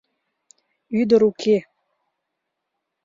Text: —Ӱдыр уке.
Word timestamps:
—Ӱдыр 0.99 1.21
уке. 1.29 1.57